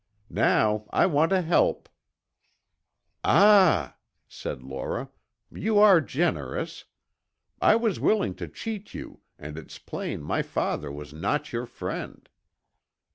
[0.31, 1.87] Now I want to help"
[3.23, 5.11] "Ah," said Laura,
[5.51, 6.85] "you are generous!
[7.61, 12.27] I was willing to cheat you and it's plain my father was not your friend."